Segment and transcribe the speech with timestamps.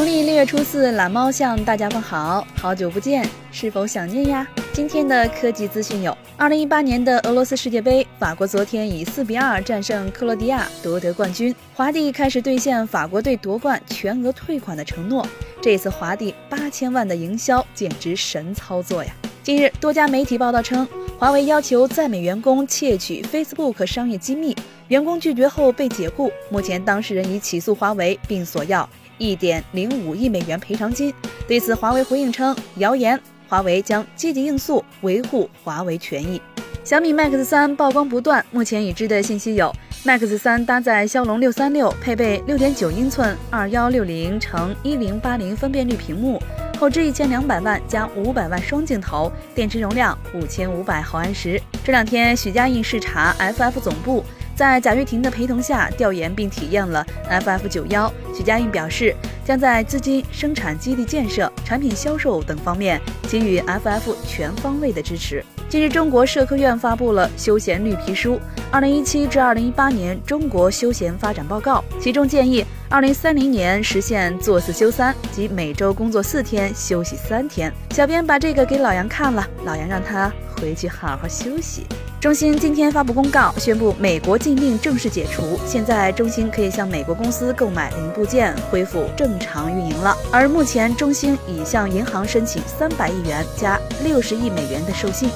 [0.00, 4.48] 农历六月初四，懒猫向大家问好，好久不见，是否想念呀？
[4.72, 15.26] 今天的科技资讯有：二零一八年的俄罗斯世界杯，法国昨天以四比二战胜克罗地亚夺得冠军，华帝开始兑现法国队夺冠全额退款的承诺。
[15.60, 19.12] 这次华帝八千万的营销简直神操作呀！
[19.42, 20.88] 近日，多家媒体报道称，
[21.18, 24.56] 华为要求在美员工窃取 Facebook 商业机密，
[24.88, 26.32] 员工拒绝后被解雇。
[26.48, 28.88] 目前，当事人已起诉华为，并索要
[29.20, 31.14] 一点零五亿美元赔偿金。
[31.46, 36.42] 对此，华为回应称谣言，华为将积极应诉，维护华为权益。
[36.82, 39.72] 小米 Max 三曝光不断，目前已知的信息有
[40.04, 46.40] ：Max 三搭载骁龙六三六，配备六点九英寸二幺六零乘一零八零分辨率屏幕。
[46.78, 51.60] 后置一千两百万加五百万双镜头，电池容量五千五百毫安时。
[51.84, 54.24] 这两天，许家印视察 FF 总部，
[54.60, 58.12] 在贾跃亭的陪同下调研并体验了 FF 九幺。
[58.36, 65.42] 许家印表示，将在资金、生产基地建设、产品销售等方面给予 FF 全方位的支持。
[65.66, 68.34] 近日，中国社科院发布了休闲绿皮书
[68.70, 77.72] 《二零一七至二零一八年中国休闲发展报告》，其中建议二零三零年实现坐四休三，即每周工作四天，休息三天。
[77.92, 81.86] 小编把这个给老杨看了，老杨让他回去好好休息。
[82.20, 90.14] 中兴今天发布公告，宣布美国禁令正式解除，现在中兴可以向美国公司购买零部件，恢复正常运营了。
[90.30, 95.30] 而目前，中兴已向银行申请三百亿元加六十亿美元的授信。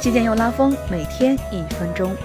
[0.00, 2.16] 期间又拉风，每天一分钟。